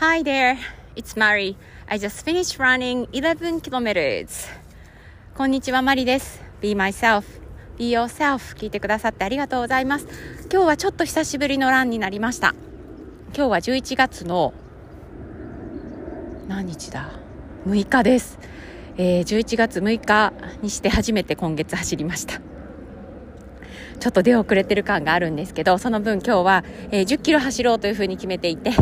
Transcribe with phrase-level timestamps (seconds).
[0.00, 0.56] Hi there,
[0.94, 1.56] it's Mari.
[1.88, 4.46] I just finished running 11 kilometers.
[5.34, 6.40] こんにちは、マリです。
[6.60, 7.24] Be myself,
[7.78, 8.56] be yourself.
[8.56, 10.06] 聞いてくださってありがとうございます。
[10.52, 12.54] 今日はちょっと久しぶりのランになりました。
[13.34, 14.54] 今日は11月の
[16.46, 17.10] 何日だ
[17.66, 18.38] ?6 日です。
[18.98, 22.40] えー、11月6日にして初めて今月走りました。
[23.98, 28.72] ちょっと出遅れてる感があるんですけど、その分今日は、えー、10キロ走ろうというふうに決めていて、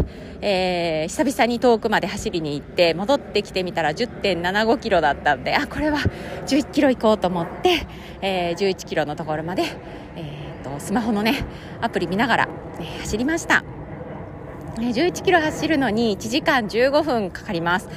[0.40, 5.98] えー、久々に遠くまで走りに行って、戻ってきてみたら10.75キロだったんで、あ、これは
[6.46, 7.86] 11キロ行こうと思って、
[8.20, 9.64] えー、11キロのところまで、
[10.16, 11.44] えーと、スマホのね、
[11.80, 13.64] アプリ見ながら、えー、走りました。
[14.76, 17.88] 11キロ走るのに1時間15分かかります。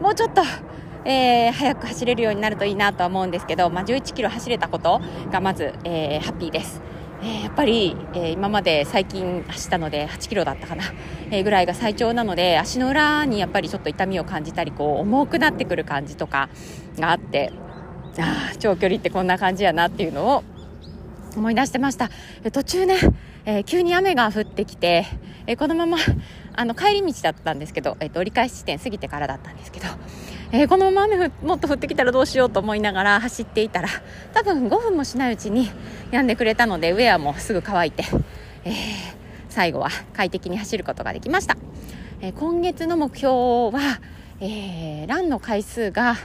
[0.00, 0.42] もうちょっと、
[1.04, 6.80] えー、早く走れるようになるといいなとは思うんですけど、まあ、11キロ走れたことがまず、えー、ハッピーです。
[7.22, 10.84] えー、やっぱり、え、今まで最近走ったので8キロだったかな、
[11.30, 16.48] え、ぐらいが最長なので足の裏にやっぱりちょっと痛みを感じたりこう重くなってくる感じとか
[16.98, 17.52] があって
[18.18, 20.44] あ長距離ってこんな感じやなっていうのを
[21.36, 22.10] 思い出してました。
[22.52, 22.98] 途中ね、
[23.44, 25.06] えー、急に雨が降ってきて、
[25.46, 25.98] えー、このまま
[26.54, 29.86] あの帰り道だったんですけど、えーと、折り返し地点過ぎてからだったんですけど、
[30.54, 33.88] えー、このまま雨もっと降ってきたらどうしようと思いながら走っていたら
[34.34, 35.70] 多分5分もしないうちに
[36.10, 38.04] 止んでくれたのでウェアもすぐ乾いて、
[38.64, 38.74] えー、
[39.48, 41.56] 最後は快適に走ることができました、
[42.20, 44.00] えー、今月の目標は、
[44.40, 46.16] えー、ランの回数が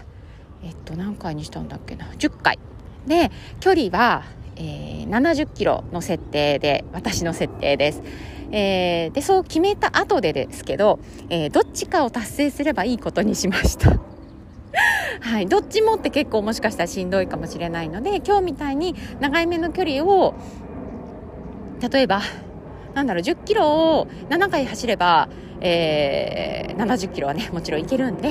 [0.64, 2.60] えっと何回にしたんだっけな？10回。
[3.06, 4.24] で距離は、
[4.56, 8.02] えー、70キロの設定で私の設定です。
[8.52, 14.17] えー、でそう決めた後でですけど、えー、どっちかを達成すればいいことにしました。
[15.22, 20.36] はい、どっちもって結構もしかしたらしんどいかもしれないので今日みたいに長い目の距離を
[21.92, 22.22] 例えば
[22.98, 28.30] なんだろう10キロを7回走ればえー、70キロはね もちろん行けるんで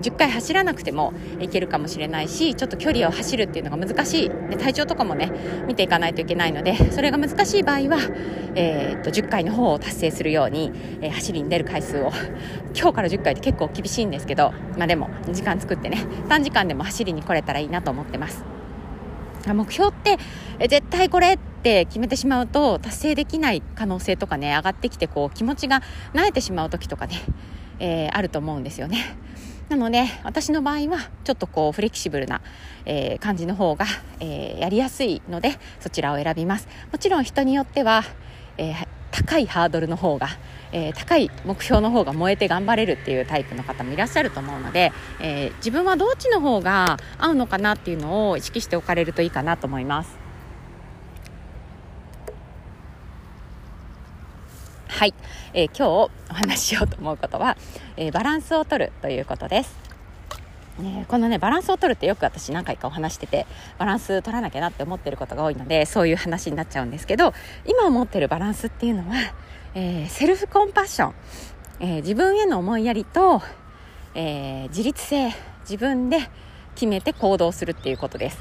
[0.00, 5.28] 10回走らなくても行けるかもしれないしちょっと距離を走るっていうのが難しいで体調とかもね
[5.66, 7.98] 見ていかないといけないのでそれが難しい場合は、
[8.54, 12.12] えー、っと10回の方を達成するように、えー、走りに出る回数を
[12.76, 15.98] 今日から10回って結構厳しいんですけど、まあ、でも時間作ってね
[16.28, 18.57] 短時間でも走りに来れたらいいなと思ってます。
[19.54, 20.18] 目標って
[20.68, 25.82] 絶対これって決めてしまうと達成できない可能性とかね上がってきてこう気持ちが
[26.14, 27.20] 慣れてしまう時とかね、
[27.78, 29.16] えー、あると思うんですよね。
[29.68, 32.40] なので私の場合はちょっとこうフレキシブルな、
[32.86, 33.84] えー、感じの方が、
[34.18, 36.68] えー、やりやすいのでそちらを選びます。
[36.90, 38.02] もちろん人によっては、
[38.56, 40.28] えー、高いハードルの方が、
[40.72, 50.16] えー、高い目標の方が燃えて頑張れるっていうタイプの方もいらっしゃると思うので、えー、自分はどっちの方が合うのかなっていうのを意識しておかれるといいかなと思います。
[54.88, 55.14] はい、
[55.54, 57.56] えー、今日お話ししようと思うことは、
[57.96, 59.87] えバランスをとるということです。
[60.78, 63.46] ね、このねバランスを取るってよく私何回かお話してて
[63.78, 67.32] バランス取らなきゃなって思ってることが多いのでそういう話になっちゃうんですけど
[67.66, 69.16] 今思ってるバランスっていうのは、
[69.74, 71.14] えー、セルフコンパッション、
[71.80, 73.42] えー、自分への思いやりと、
[74.14, 75.32] えー、自立性。
[75.68, 76.30] 自分で
[76.74, 78.38] 決めて行動するっていうことです。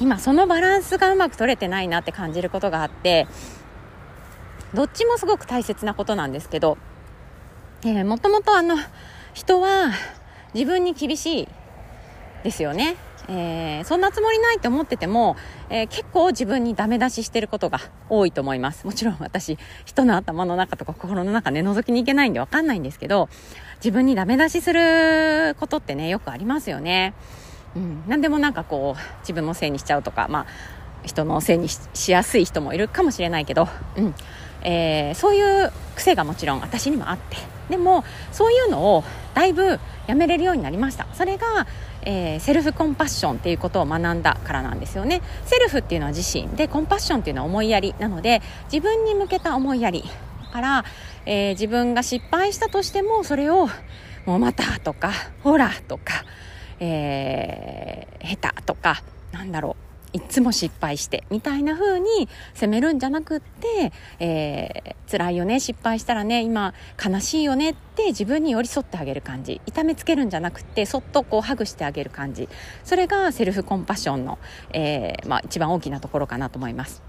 [0.00, 3.26] 今そのバランスがうまく取れてないなって感じることがあって
[4.72, 6.78] どっちもすごく大切なことなんですけど、
[7.82, 8.78] えー、もともとあの
[9.34, 9.90] 人は
[10.54, 11.48] 自分に厳しい
[12.42, 12.96] ですよね。
[13.28, 15.36] えー、そんなつもりないと思ってても、
[15.68, 17.78] えー、結構自分にダメ出ししてることが
[18.08, 18.84] 多いと思います。
[18.86, 23.28] もちろん私、人の頭の中とか心の中ね、覗きに行けないんでわかんないんですけど、
[23.76, 27.14] 自分にダメ出しすることってね、よくありますよね。
[27.76, 30.46] うん、何でもなんかこう、自分のせいにしちゃうとか、まあ、
[31.04, 34.14] 人のせいにしやすい人もいるかもしれないけど、うん、
[34.62, 37.36] えー、そういう癖がもちろん私にもあって、
[37.70, 39.04] でもそういうのを
[39.34, 41.06] だいぶやめれるようになりました。
[41.14, 41.66] それが、
[42.02, 45.22] えー、セルフコンパッションっていうことを学んだからなんですよね。
[45.46, 48.42] セルフっていうのは自身でコンパッションっていうのは思いやりなので
[48.72, 50.04] 自分に向けた思いやり。
[50.50, 50.84] から、
[51.26, 53.68] えー、自分が失敗したとしてもそれを
[54.26, 55.12] もうまたとか
[55.42, 56.24] ほらとか、
[56.80, 59.02] えー、下手とか
[59.32, 59.89] なんだろう。
[60.12, 72.48] いつも失敗してみたいな風に責めるんじゃなくって、えー、辛いよね失敗したらね今悲しいよねって自分に寄り添ってあげる感じ痛めつけるんじゃなくてそっとこうハグしてあげる感じ
[72.84, 74.38] それがセルフコンパッションの、
[74.72, 77.02] えー、まあ、一番大きなところかなと思います。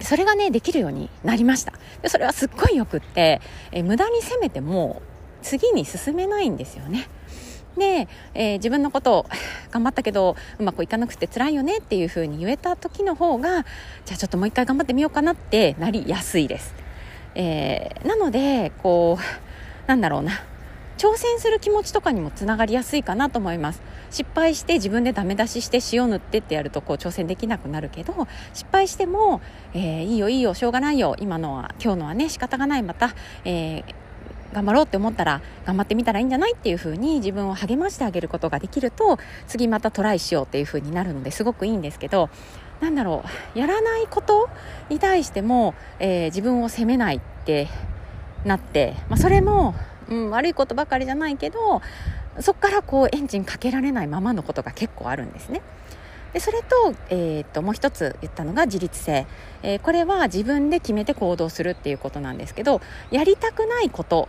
[0.00, 1.72] それがねできるようになりました
[2.02, 3.40] でそれはすっごいよくって、
[3.70, 5.02] えー、無駄に責めても
[5.40, 7.06] 次に進めないんですよね。
[7.76, 9.26] で、えー、自分のこと
[9.70, 13.64] 頑張ったけどうまくいかなくて辛いよねっていう風に言えた時の方が
[14.04, 16.74] じゃあちょっともう一回頑張ってみようかなってなりやすいです。
[17.34, 20.32] えー、なのでこうなんだろうな
[20.96, 29.40] 挑戦する気持ちとかにもつながりやすいかなと思います失敗して自分でダメ出しして塩塗ってってやるとこう挑戦できなくなるけど失敗しても、
[29.74, 34.03] えー、いいよいいよしょうがないよ今のは今日のはね仕方がないまた、えー
[34.54, 42.30] 頑張ろうって思ったら頑張ってみたらいいんじゃないっていう風に自分を励ましてあげることができると次またトライしようっていう風になるのですごくいいんですけど
[42.80, 43.22] なんだろ
[43.54, 44.48] うやらないこと
[44.88, 47.68] に対しても、えー、自分を責めないって
[48.44, 49.74] なって、まあ、それも
[50.08, 51.82] うん、悪いことばかりじゃないけど
[52.40, 55.62] そこからこうエンジンかけられないままのことが結構あるんですね。
[56.32, 59.24] でそれと,、えー、ともう一つ言ったのが自律性、
[59.62, 62.80] えー、これは自分で決めて行動するっていうことなんですけど
[63.12, 64.28] やりたくないこと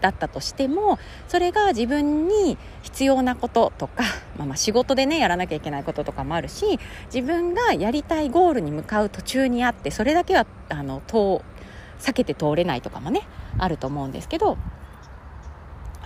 [0.00, 0.98] だったとしても
[1.28, 4.04] それが自分に必要なこととか、
[4.38, 6.78] まあ、まあ仕事でねやらなきゃいけないこととかもあるし
[7.12, 13.22] 自分がやりたいゴールに向かう途中にあってそれだけはあの避けて通れないとかもね
[13.58, 14.56] あると思うんですけど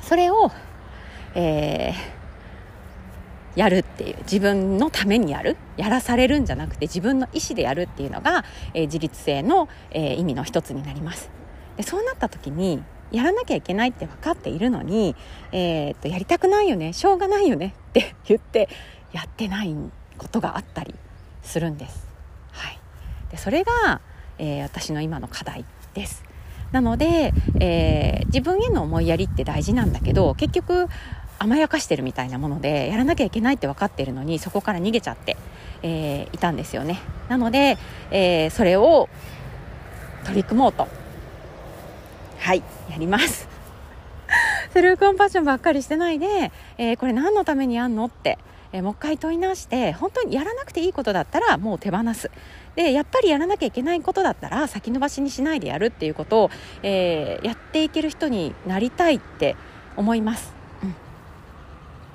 [0.02, 0.50] それを、
[1.34, 11.30] えー、やるっていう自分のためにやるやらされるんじゃなくて自分の意思でやるっていうのが、えー、自立性の、えー、意味の一つになります。
[11.76, 15.14] でそうなった時にやらなきゃいけないって分かっているのに、
[15.52, 18.68] えー、っとやりたくないよねしょうがないよねって言って
[19.12, 19.74] やってない
[20.18, 20.94] ことがあったり
[21.42, 22.06] するんです、
[22.52, 22.78] はい、
[23.30, 24.00] でそれが、
[24.38, 25.64] えー、私の今の課題
[25.94, 26.24] です。
[26.72, 30.88] なので、えー、自分への思いやりって大事なんだけど結局
[31.38, 35.36] 甘やかしてるみたいなものでやらなきゃいけないって分かってるのにそこから逃げちゃって、
[35.82, 37.00] えー、いたんですよね。
[37.28, 37.76] なので、
[38.10, 39.10] えー、それを
[40.24, 40.88] 取り組もうと
[42.42, 43.46] はいやります。
[44.74, 48.36] セルフコンパッションばっかりしてないで、えー、これ何のためにやんのって、
[48.72, 52.32] えー、もう一回問い直して本当にやらなくていいことだったらもう手放す。
[52.74, 56.50] でやっぱりやらなきゃいけないことだったら先延ばしにしないでやるっていうことを、
[56.82, 59.54] えー、やっていける人になりたいって
[59.96, 60.52] 思います、
[60.82, 60.94] うん、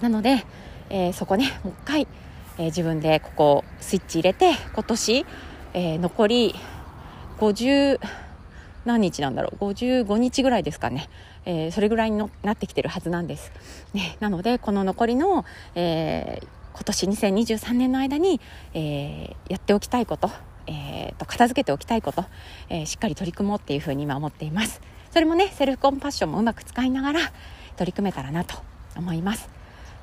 [0.02, 0.46] なので、
[0.90, 2.08] え、そこねもう一回、
[2.58, 5.26] え、自分でここスイッチ入れて今年、
[5.74, 6.56] え、残り
[7.38, 8.00] 50
[8.88, 11.10] 何日なんだろう？55日ぐらいですかね、
[11.46, 13.52] えー、それぐらいになってきてるはずなんです、
[13.94, 15.46] ね、なのでこの残りの、
[15.76, 18.40] えー、今年2023年の間に、
[18.74, 20.32] えー、やっておきたいこと、
[20.68, 22.24] えー、と片付けておきたいこと、
[22.70, 24.82] えー、しっかり取り組もうっていうふうに今思っています。
[25.12, 27.20] それもねセルフコンパッションもうまく使いながら
[27.76, 28.56] 取り組めたらなと
[28.96, 29.57] 思います。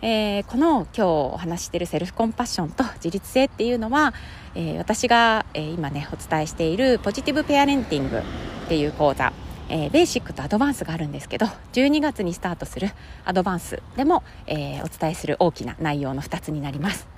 [0.06, 4.12] えー、この今日お話しているセルフコンパッションと自立性っていうのは、
[4.54, 8.22] えー、私が、えー、今ねお伝えしているポジティブペアレンティングっ
[8.68, 9.32] ていう講座
[9.70, 12.90] えー、ベーシックとアドバンスがあるんですけど12月にスタートする
[13.24, 17.08] アドバンスでも、えー、お伝えする大きな内容の2つになります。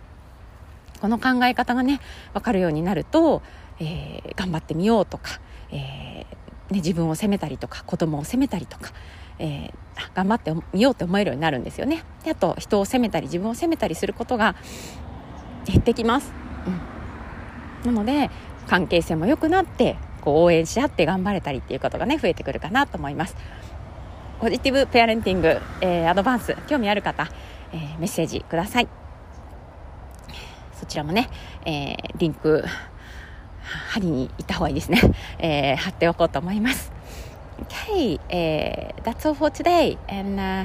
[1.00, 2.00] この考え方がね
[2.34, 3.42] 分かるようになると、
[3.80, 5.40] えー、頑張ってみようとか、
[5.72, 6.24] え
[6.70, 8.92] ね、自分を責めたりとか子供を責めたりとか、
[9.38, 9.70] え
[10.14, 12.04] 頑張ってみようって思えるようになるんですよね。
[12.24, 14.54] であと人を責めたり自分を責めたりすることが
[15.64, 16.32] 減ってきます、
[17.84, 18.30] うん、なので
[18.66, 23.36] 関係性も良くなってこう応援し合って頑張れたりっていうことがね増えてくるかなと思います。
[24.40, 27.26] ポジティブペアレンティング、えー、アドバンス興味ある方、
[27.72, 28.88] えー、メッセージください。
[30.74, 31.30] そちらもね、
[31.64, 32.64] えー、リンク
[33.88, 35.00] 貼りに行った方がいいですね、
[35.38, 36.95] えー、貼っておこうと思います。
[37.62, 40.64] Okay, uh, that's all for today and、uh,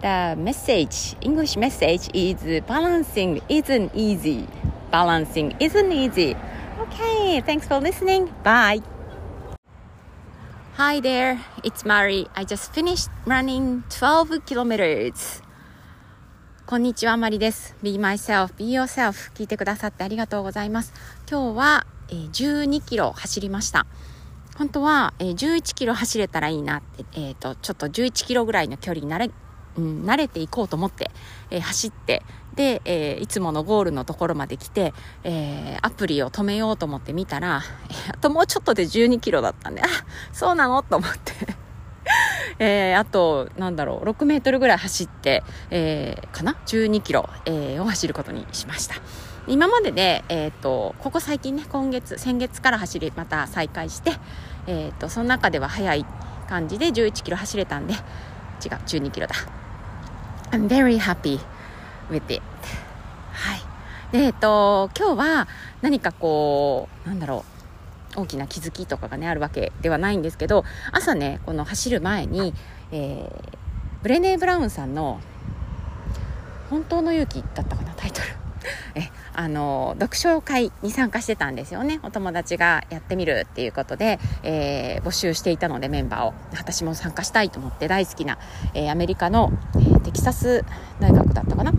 [0.00, 4.46] the message English message is balancing isn't easy
[4.90, 6.36] balancing isn't easy
[6.76, 8.26] Okay, thanks for listening.
[8.42, 8.82] Bye.
[10.74, 12.26] Hi there, it's Mari.
[12.34, 15.40] I just finished running 12 kilometers.
[16.66, 17.76] こんにちは、マリです。
[17.82, 19.32] Be myself, be yourself.
[19.34, 20.92] 聞いてくださってありがとうございます。
[21.30, 23.86] 今日は、えー、12キロ走りました。
[24.56, 29.30] 本当は、えー、11キロ走れたらいいなって、えっ、ー、と、ちょっと11キロぐらいの距離になれ、
[29.76, 31.10] うん、慣れていこうと思って、
[31.50, 32.22] えー、走って、
[32.54, 34.94] で、え、いつものゴールのところまで来て、
[35.24, 37.62] えー、アプリを止めようと思って見たら、
[38.12, 39.86] あともうちょっとで12キロだったんで、あ、
[40.32, 40.82] そうなの？
[40.84, 41.32] と思って
[42.58, 48.96] えー、あと、なんだろう、6メートルぐらい走って、えー、かな ?12 キロ、えー、を走ることにしました。
[49.46, 54.12] 今までで、えっ、と、ここ最近ね、今月、先月から走り、また再開して、
[54.66, 56.06] えっ、と、その中では早い
[56.48, 58.00] 感じで11キロ走れたんで、違う、
[58.86, 59.34] 12キロだ。
[60.50, 61.38] I'm very happy
[62.10, 62.42] with it.
[63.32, 63.60] はい。
[64.12, 65.48] で、えっと、今日は
[65.82, 67.44] 何かこう、なんだろ
[68.16, 72.54] う、大きな気づきとかがね、あるわけではないんですけど、朝ね、この走る前に、
[72.92, 73.56] えー、
[74.02, 75.20] ブレネー・ブラウンさんの、
[76.70, 78.28] 本当の勇気だったかな、タイトル。
[78.94, 82.00] え、あの読書会に参加してたんですよね。
[82.02, 86.34] お友達がやってみるっていうことで、えー、募集していたのでメンバーを。
[86.56, 88.38] 私も参加したいと思って大好きな、
[88.74, 90.64] えー、アメリカの、えー、テキサス
[91.00, 91.72] 大学だったかな。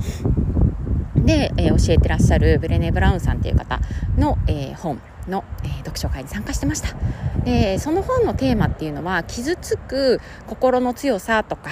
[1.15, 3.79] で、え教えてらっしゃるブレネ・ブラウンさんっていう方
[4.17, 6.89] の、え本の、えー、読書会に参加してました。
[7.43, 11.69] でその本のテーマっていうのは傷つく心の強さとか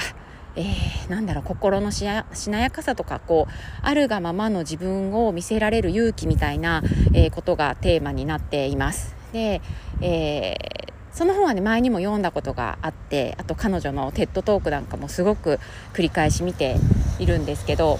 [0.55, 2.25] えー、なんだろう心のしな
[2.59, 6.83] やかさとかこうあるがままの自分を見せられる勇気みたいな、
[7.13, 9.15] えー、ことがテーマになっています。
[9.31, 9.61] で、
[10.01, 15.59] えー、その本はね前にも読んだことがあってあと彼女のテッドトークなんかもすごく
[15.93, 16.75] 繰り返し見て
[17.19, 17.97] いるんですけど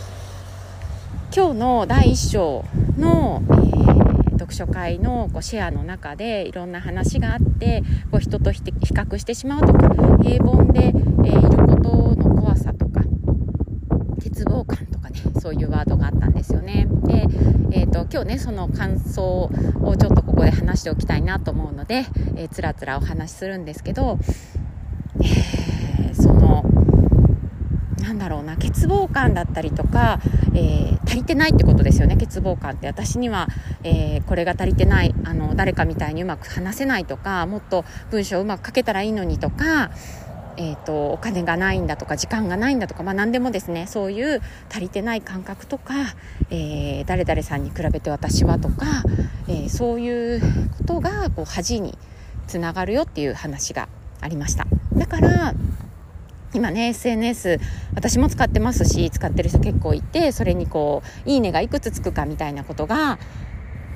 [1.36, 2.66] 今日の第1章
[2.98, 3.83] の、えー
[4.44, 9.90] 読書会のこうシェアの中でいろんな話があってこう人と比較してしまうとか
[10.22, 13.02] 平凡で、えー、いることの怖さとか
[14.18, 16.88] 絶望感とかねそういうワードがあったんですよね。
[17.06, 17.26] で、
[17.72, 19.50] えーと、今日ねその感想
[19.82, 24.18] をちょっとここで話しておきたいなと思うので、えー、つらつらお話しするんですけど、
[25.20, 26.64] えー、その
[28.14, 30.20] なんだろうな欠乏感だったりとか、
[30.54, 32.86] えー、足りてないってことですよね欠乏感って。
[32.86, 33.48] 私には、
[33.84, 39.92] えー、これが足りてないあの誰かみたいにうまく話せないとかもっと文章をうまく書けたらいいのにとか
[40.56, 44.40] えーと、お金がないんだとか時間がないんだとか、まあ、何でもですねそういう
[44.70, 45.96] 足りてない感覚とか、
[46.52, 48.86] えー、誰々さんに比べて私はとか、
[49.48, 50.42] えー、そういう
[50.78, 51.98] ことがこう恥に
[52.46, 53.90] つながるよっていう話が
[54.22, 54.68] ありました。
[54.96, 55.56] だから
[56.54, 57.60] 今ね SNS
[57.96, 63.18] 私も使ってますし使ってる人結構いてそれにこう「いいね」がいくつつくかみたいなことが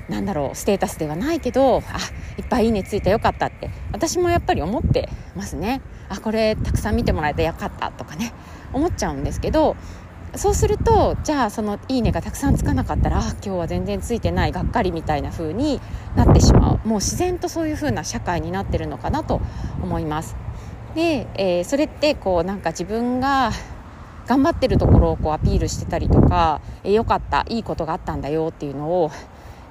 [0.10, 1.98] なんだろうステータスではないけどあ
[2.38, 5.82] いっぱいいいねついたよかったって私もやっぱり思ってますね。
[6.10, 8.34] あこれたくさん見てもらえてよかったとかね
[8.72, 9.76] 思っちゃうんですけど
[10.36, 15.82] そうするとじゃあその「いいね」がたくさんつかなかったらあ今日は全然ついてないがっかりみたいな風に
[16.16, 16.88] なってしまう。
[16.88, 19.42] もう自然とそういう風な社会になってるのかなと
[19.82, 20.47] 思います。
[20.96, 23.51] で、えー、それってこうなんか自分が
[24.27, 29.12] 頑張ってるところをこうアピールしてたりとか良、えー、かったいいことがあったんだよっていうのを、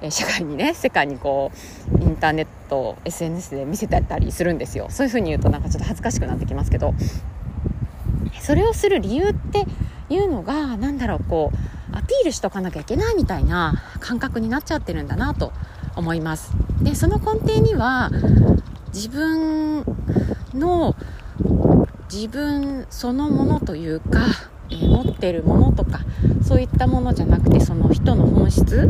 [0.01, 1.51] えー、社会にね世界にこ
[1.99, 4.87] うインターネット SNS で見せてたりするんですよ。
[4.89, 6.93] そういうふうに言うとなんかちょっと恥ずかしくなってきますけど。
[8.41, 9.65] それをする理由って
[10.09, 15.51] いうのが何だろうこうアピールしとかなきゃいけないみたいな感覚になっちゃってるんだなと
[15.95, 16.53] 思います。
[16.81, 18.09] でその根底には
[18.93, 19.83] 自分
[20.53, 20.95] の
[22.11, 24.25] 自分そのものというか、
[24.69, 25.99] えー、持ってるものとか
[26.41, 28.89] そういったものじゃなくてその人の本質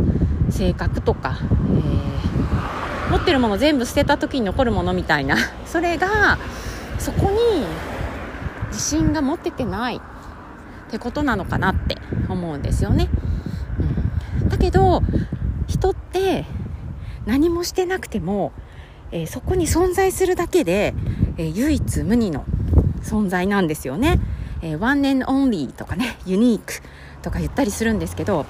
[0.52, 5.36] 性格とか、えー、持ってるもの全部捨てた時に残るものみたいな。
[5.66, 6.38] それが
[7.00, 7.38] そこに
[8.68, 9.98] 自信が持っててない。
[9.98, 11.98] ってことなのかなって
[12.30, 13.10] 思うんですよね。
[14.42, 15.02] うん、だけど
[15.68, 16.46] 人って
[17.26, 18.54] 何もしてなくても、
[19.12, 20.94] えー、そこに存在するだけで、
[21.38, 22.46] えー、唯一無二の
[23.04, 24.20] 存在なんですよね。
[24.62, 26.82] えー、one and only とかね、ユニーク
[27.22, 28.46] とか言ったりするんですけど、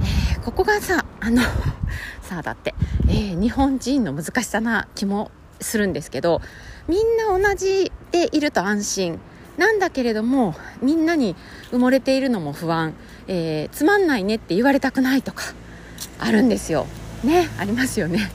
[0.00, 1.42] えー、ここがさ、あの
[2.22, 2.74] さあだって、
[3.08, 6.40] えー、日本人の難しさな気もするんですけど、
[6.88, 9.20] みんな同じでいると安心。
[9.56, 11.36] なんだけれども、みんなに
[11.70, 12.92] 埋もれているのも不安。
[13.28, 15.44] え、つまんないねって言われたくないとか、
[16.18, 16.86] あるんですよ。
[17.22, 18.30] ね、ありますよね。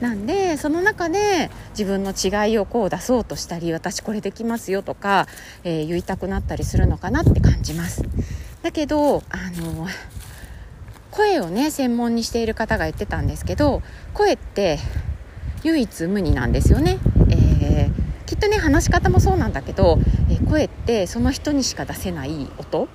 [0.00, 5.26] なんでその中で自分の違いをこう出そうとしたり私これできますよとか、
[5.64, 8.02] えー、言いたくなったりするのかなって感じます。
[8.62, 9.86] だけどあの
[11.10, 13.82] 声をね専門にしている方が言ってたんですけど
[14.14, 14.78] 声って
[15.64, 16.98] 唯一無二なんですよね、
[17.30, 19.98] えー、きっとね話し方もそうなんだけど、
[20.30, 22.88] えー、声ってその人にしか出せない音。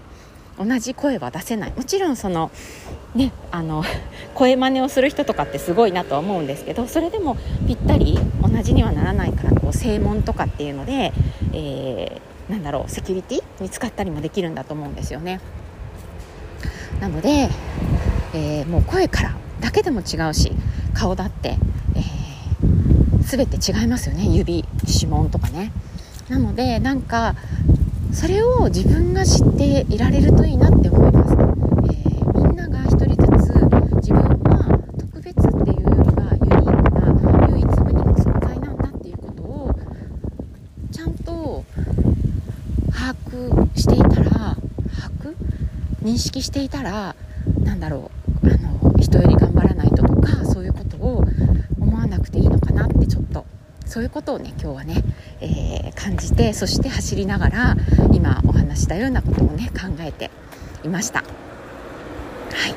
[0.57, 1.73] 同じ声は出せない。
[1.75, 2.51] もちろんその
[3.15, 3.83] ねあの
[4.33, 11.13] 声真似をする人とかってすごいなとは思うんですけどそれでもぴったり同じにはならないからこう正門とかっていうので、
[11.53, 15.39] えー、なんだろうセキュリティに使ったりもできるんだと思うんですよね。
[16.99, 17.49] なので、
[18.33, 20.53] えー、もう声からだけでも違うし
[20.93, 21.57] 顔だって、
[21.95, 24.25] えー、全て違いますよね。
[24.27, 25.71] 指指紋とかね。
[26.29, 27.35] なのでなんか
[28.13, 33.53] それを自分が知っていられるといいなって思います、えー、みんなが一人ずつ
[33.95, 39.75] 自分は特別っていうよりはユニークな唯一無二の存在なんだっていうことを
[40.91, 41.65] ちゃんと
[42.91, 44.55] 把握していたら把
[45.19, 45.35] 握
[46.13, 47.15] 認識していたら
[47.63, 48.11] なんだろ
[48.43, 51.23] うあの人より頑張らないととかそういうことを
[51.79, 53.45] 思わなくていいのかなってちょっと
[53.87, 55.03] そういうことをね今日はね、
[55.41, 57.75] えー、感じてそして走りながら
[58.13, 60.29] 今お話したようなことをね考えて
[60.83, 61.21] いました。
[61.21, 61.25] は
[62.67, 62.75] い、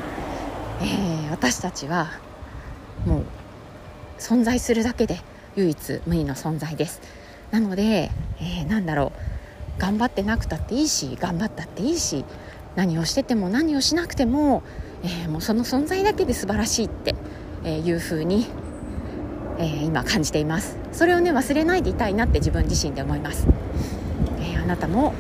[0.81, 2.13] えー、私たちは
[3.05, 3.25] もう
[4.19, 5.21] 存在するだけで
[5.57, 7.03] 唯一無二の存在です。
[7.51, 12.25] なので、えー、なんだろう頑張ってなくたっていいし頑張ったっていいし
[12.77, 14.63] 何をしてても何をしなくても,、
[15.03, 17.15] えー、もうその存在だけで素晴らしいって
[17.69, 18.47] いうふうに、
[19.59, 20.79] えー、今感じています。
[20.93, 23.47] それをね忘れないでいたいなって自分自身で思います、
[24.41, 25.13] えー、あなたも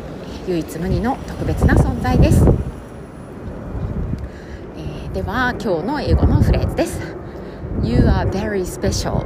[0.46, 2.44] 唯一無二の特別な存在です、
[4.78, 7.16] えー、では今日の英語のフレーズです。
[7.82, 9.24] You are very special.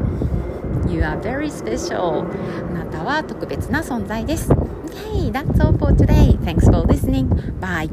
[0.91, 2.27] You are very special.
[2.69, 4.51] あなたは特別な存在です。
[4.51, 6.37] Okay, that's all for today.
[6.43, 7.29] Thanks for listening.
[7.61, 7.89] Bye.